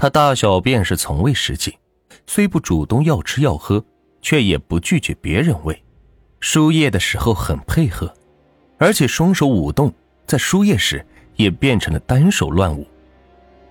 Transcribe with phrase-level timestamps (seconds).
[0.00, 1.74] 他大小便是从未失禁，
[2.26, 3.84] 虽不主动要吃要喝，
[4.22, 5.78] 却也不拒绝别人喂。
[6.40, 8.10] 输液的时候很配合，
[8.78, 9.92] 而且双手舞动，
[10.26, 11.04] 在输液时
[11.36, 12.86] 也变成了单手乱舞。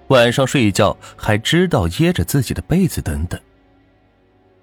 [0.10, 3.42] 晚上睡觉还知道掖着自己的被子等等。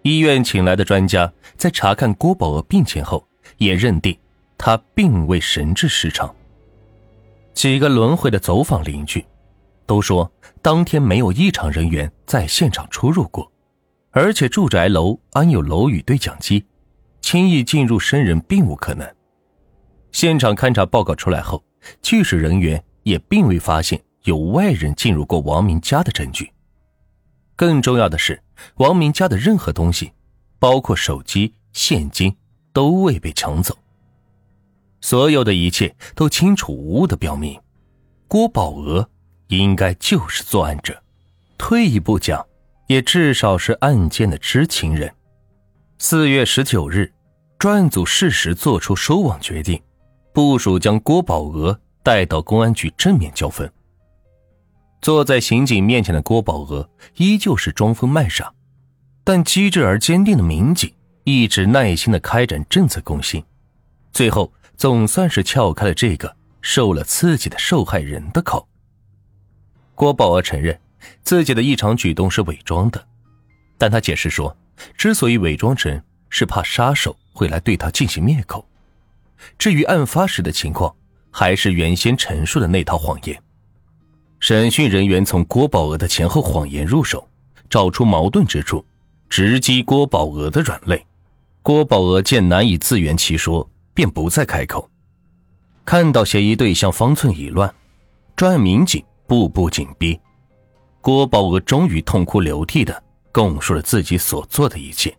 [0.02, 3.26] 医院请来的专家在查看郭宝娥病情后，
[3.56, 4.16] 也认定
[4.56, 6.32] 她并未神志失常。
[7.54, 9.24] 几个轮回的走访邻居
[9.84, 10.30] 都说，
[10.66, 13.48] 当天没有异常人员在现场出入过，
[14.10, 16.66] 而且住宅楼安有楼宇对讲机，
[17.20, 19.08] 轻易进入生人并无可能。
[20.10, 21.62] 现场勘查报告出来后，
[22.02, 26.52] 技术人员也并未发现有外人进入过王明家的证据。
[27.54, 28.42] 更重要的是，
[28.78, 30.10] 王明家的任何东西，
[30.58, 32.34] 包括手机、现金，
[32.72, 33.78] 都未被抢走。
[35.00, 37.56] 所有的一切都清楚无误的表明，
[38.26, 39.08] 郭宝娥
[39.48, 41.02] 应该就是作案者。
[41.58, 42.44] 退一步讲，
[42.86, 45.12] 也至少是案件的知情人。
[45.98, 47.12] 四月十九日，
[47.58, 49.80] 专案组适时做出收网决定，
[50.32, 53.68] 部署将郭宝娥带到公安局正面交锋。
[55.00, 58.52] 坐在刑警面前的郭宝娥依旧是装疯卖傻，
[59.24, 60.92] 但机智而坚定的民警
[61.24, 63.42] 一直耐心的开展政策攻心，
[64.12, 68.68] 最后总算是撬开了这个受了刺激的受害人的口。
[69.96, 70.78] 郭宝娥承认
[71.22, 73.02] 自己的异常举动是伪装的，
[73.78, 74.54] 但他解释说，
[74.94, 78.68] 之所以伪装成是怕杀手会来对他进行灭口。
[79.58, 80.94] 至于案发时的情况，
[81.30, 83.42] 还是原先陈述的那套谎言。
[84.38, 87.26] 审讯人员从郭宝娥的前后谎言入手，
[87.70, 88.84] 找出矛盾之处，
[89.30, 91.06] 直击郭宝娥的软肋。
[91.62, 94.90] 郭宝娥见难以自圆其说，便不再开口。
[95.86, 97.74] 看到嫌疑对象方寸已乱，
[98.36, 100.18] 专案民警步步紧逼，
[101.00, 105.16] 郭宝娥终于痛哭流涕的供述了自己所做的一切。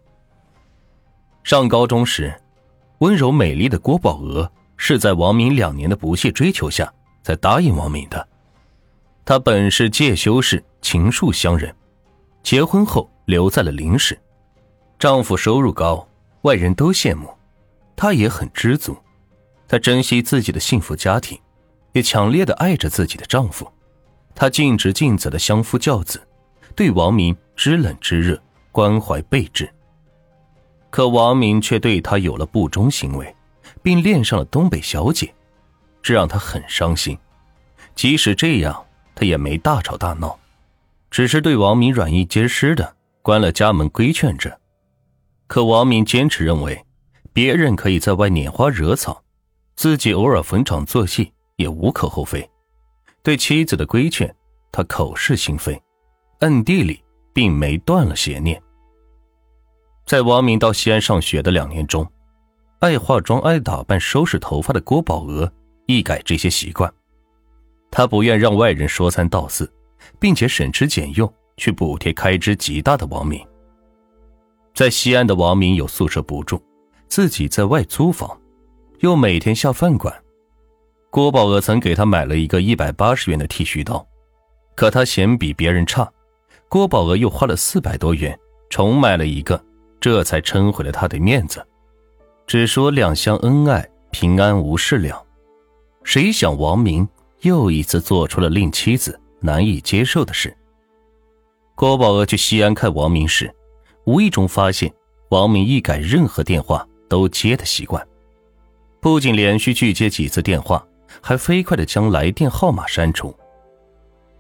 [1.44, 2.34] 上高中时，
[3.00, 6.92] 温柔美丽的郭宝娥是在王敏两年的不懈追求下
[7.24, 8.28] 才答应王敏的。
[9.26, 11.74] 她本是介休市秦树乡人，
[12.44, 14.18] 结婚后留在了临市，
[14.98, 16.08] 丈夫收入高，
[16.44, 17.30] 外人都羡慕，
[17.96, 18.96] 她也很知足。
[19.68, 21.38] 她珍惜自己的幸福家庭，
[21.92, 23.70] 也强烈的爱着自己的丈夫。
[24.38, 26.26] 她尽职尽责的相夫教子，
[26.74, 29.70] 对王明知冷知热，关怀备至。
[30.90, 33.36] 可王明却对她有了不忠行为，
[33.84, 35.34] 并恋上了东北小姐，
[36.02, 37.18] 这让她很伤心。
[37.96, 38.82] 即使这样。
[39.20, 40.38] 他也没大吵大闹，
[41.10, 44.56] 只是对王明软硬兼施的关了家门，规劝着。
[45.48, 46.80] 可王明坚持认为，
[47.34, 49.20] 别人可以在外拈花惹草，
[49.76, 52.48] 自己偶尔逢场作戏也无可厚非。
[53.28, 54.34] 对妻子的规劝，
[54.72, 55.78] 他口是心非，
[56.40, 58.58] 暗地里并没断了邪念。
[60.06, 62.10] 在王明到西安上学的两年中，
[62.80, 65.52] 爱化妆、爱打扮、收拾头发的郭宝娥
[65.88, 66.90] 一改这些习惯。
[67.92, 69.70] 他不愿让外人说三道四，
[70.18, 73.46] 并且省吃俭用去补贴开支极大的王明。
[74.74, 76.64] 在西安的王明有宿舍不住，
[77.10, 78.40] 自己在外租房，
[79.00, 80.18] 又每天下饭馆。
[81.10, 84.06] 郭宝娥曾给他买了一个一百八十元的剃须刀，
[84.76, 86.10] 可他嫌比别人差，
[86.70, 88.38] 郭宝娥又花了四百多元
[88.70, 89.64] 重买了一个，
[90.00, 91.66] 这才撑回了他的面子，
[92.46, 95.26] 只说两相恩爱，平安无事了。
[96.04, 97.08] 谁想王明。
[97.42, 100.58] 又一次做出了令妻子难以接受的事。
[101.76, 103.54] 郭宝娥去西安看王明时，
[104.06, 104.92] 无意中发现
[105.30, 108.06] 王明一改任何电话都接的习惯，
[109.00, 110.84] 不仅连续拒接几次电话，
[111.22, 113.36] 还飞快的将来电号码删除。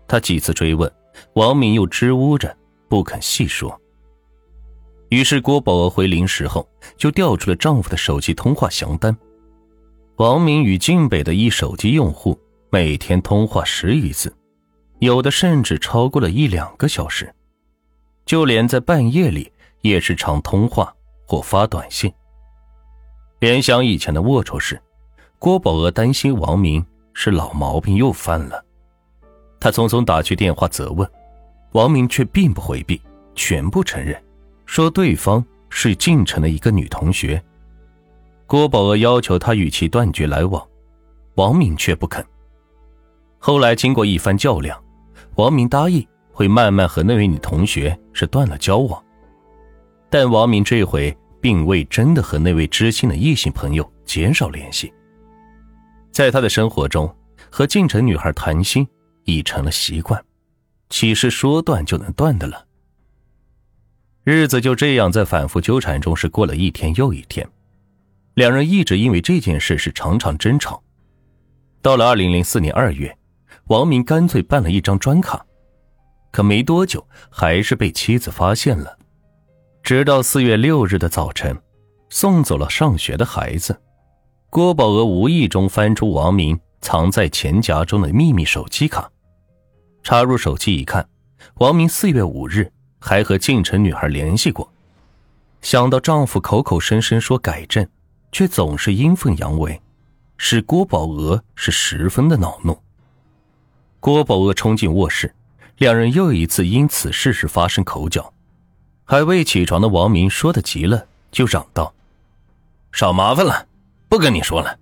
[0.07, 0.91] 他几次追问，
[1.33, 2.55] 王明又支吾着
[2.87, 3.79] 不肯细说。
[5.09, 6.67] 于是郭宝娥回临时后，
[6.97, 9.15] 就调出了丈夫的手机通话详单。
[10.17, 12.39] 王明与晋北的一手机用户。
[12.69, 14.35] 每天通话十余次，
[14.99, 17.33] 有的甚至超过了一两个小时，
[18.25, 19.49] 就连在半夜里
[19.79, 20.93] 也是常通话
[21.25, 22.11] 或发短信。
[23.39, 24.81] 联想以前的龌龊事，
[25.39, 28.63] 郭宝娥担心王明是老毛病又犯了，
[29.59, 31.07] 她匆匆打去电话责问，
[31.73, 32.99] 王明却并不回避，
[33.35, 34.19] 全部承认，
[34.65, 37.41] 说对方是晋城的一个女同学。
[38.47, 40.65] 郭宝娥要求他与其断绝来往，
[41.35, 42.25] 王明却不肯。
[43.37, 44.81] 后来经过一番较量，
[45.35, 49.03] 王明答应会慢慢和那位女同学是断了交往，
[50.09, 54.91] 但王明这回并未真的和那位知心的异性朋友减少联系。
[56.17, 57.15] 在他的生活中，
[57.51, 58.87] 和晋城女孩谈心
[59.25, 60.19] 已成了习惯，
[60.89, 62.65] 岂是说断就能断的了？
[64.23, 67.47] 日子就这样在反复纠缠中是过了一天又一天，
[68.33, 70.81] 两人一直因为这件事是常常争吵。
[71.83, 73.15] 到了二零零四年二月，
[73.67, 75.45] 王明干脆办了一张专卡，
[76.31, 78.97] 可没多久还是被妻子发现了。
[79.83, 81.55] 直到四月六日的早晨，
[82.09, 83.79] 送走了上学的孩子，
[84.49, 89.11] 郭宝娥无意中翻出王明藏在钱夹中的秘密手机卡，
[90.03, 91.07] 插入手机一看，
[91.55, 94.71] 王明四月五日还和晋城女孩联系过。
[95.61, 97.87] 想到丈夫口口声声说改正，
[98.31, 99.81] 却总是阴奉阳违，
[100.37, 102.79] 使郭宝娥是十分的恼怒。
[103.99, 105.35] 郭宝娥冲进卧室，
[105.77, 108.33] 两人又一次因此事事发生口角。
[109.03, 111.93] 还未起床的王明说的急了，就嚷道
[112.91, 113.66] ：“少麻烦了，
[114.09, 114.77] 不跟你说了。”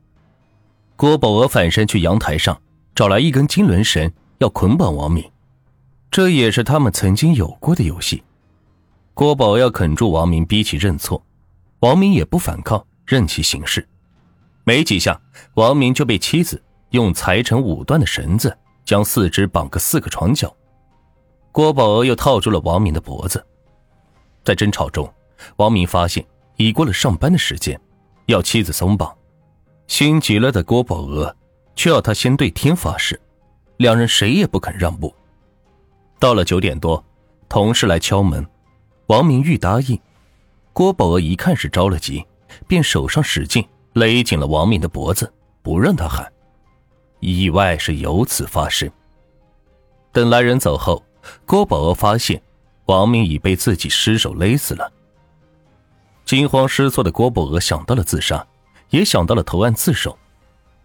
[0.96, 2.62] 郭宝娥反身去阳台上
[2.94, 5.30] 找来一根金轮绳，要捆绑王明。
[6.10, 8.24] 这也是他们曾经有过的游戏。
[9.14, 11.22] 郭宝要捆住王明，逼其认错，
[11.80, 13.86] 王明也不反抗，任其行事。
[14.64, 15.20] 没几下，
[15.56, 16.62] 王明就被妻子
[16.92, 20.56] 用裁成五段的绳子将四肢绑个四个床角。
[21.52, 23.46] 郭宝娥又套住了王明的脖子。
[24.44, 25.12] 在争吵中，
[25.58, 26.26] 王明发现
[26.56, 27.80] 已过了上班的时间，
[28.26, 29.16] 要妻子松绑。
[29.88, 31.36] 心急了的郭宝娥
[31.76, 33.20] 却要他先对天发誓，
[33.78, 35.14] 两人谁也不肯让步。
[36.20, 37.04] 到了九点多，
[37.48, 38.46] 同事来敲门，
[39.08, 40.00] 王明欲答应，
[40.74, 42.26] 郭宝娥一看是着了急，
[42.68, 43.64] 便手上使劲
[43.94, 45.32] 勒紧了王明的脖子，
[45.62, 46.32] 不让他喊。
[47.20, 48.90] 意外是由此发生。
[50.12, 51.04] 等来人走后，
[51.46, 52.42] 郭宝娥发现。
[52.88, 54.94] 王明已被自己失手勒死了。
[56.26, 58.46] 惊慌失措的郭宝娥想到了自杀，
[58.90, 60.18] 也想到了投案自首，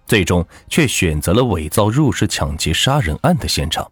[0.06, 3.90] 最终却选择了伪造入室抢劫杀人案的现场。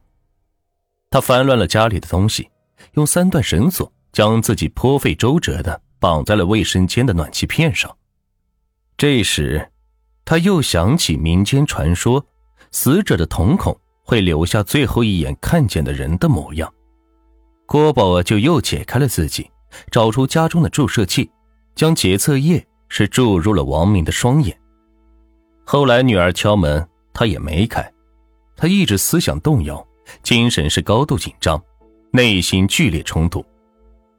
[1.10, 2.50] 他翻乱了家里的东西，
[2.92, 7.96] 用三段绳索将自己颇费周折的绑在了卫生间的暖气片上。
[8.98, 9.70] 这时，
[10.26, 12.26] 他又想起民间传说，
[12.72, 16.70] 死者的瞳孔会留下最后一眼看见的人的模样。
[17.64, 19.50] 郭宝儿就又解开了自己，
[19.90, 21.30] 找出家中的注射器，
[21.78, 24.58] 将检测液是注入了王明的双眼。
[25.64, 26.84] 后来女儿敲门，
[27.14, 27.88] 他也没开，
[28.56, 29.86] 他一直思想动摇，
[30.24, 31.62] 精神是高度紧张，
[32.10, 33.46] 内心剧烈冲突。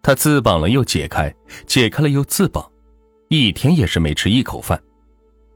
[0.02, 1.36] 他自绑了又解开，
[1.68, 2.66] 解开了又自绑，
[3.28, 4.82] 一天也是没吃一口饭，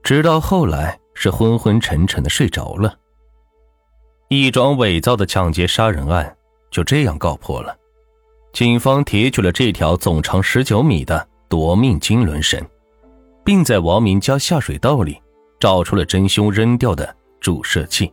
[0.04, 2.94] 直到后来是昏昏沉沉的睡着了。
[4.28, 6.36] 一桩伪造的抢劫杀人案
[6.70, 7.74] 就这样告破了。
[8.52, 12.68] 警方提取了这条总长十九米的夺命金轮神，
[13.46, 15.22] 并在王明家下水道里
[15.60, 18.12] 找出了真凶扔掉的注射器。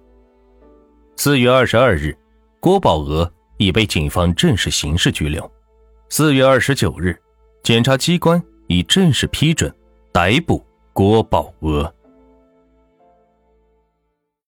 [1.16, 2.14] 四月二十二日，
[2.60, 5.50] 郭宝娥已被警方正式刑事拘留。
[6.10, 7.18] 四月二十九日，
[7.62, 9.74] 检察机关已正式批准
[10.12, 11.90] 逮捕郭宝娥。